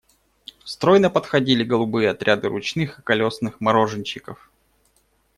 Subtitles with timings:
[0.63, 4.49] Стройно подходили голубые отряды ручных и колесных мороженщиков.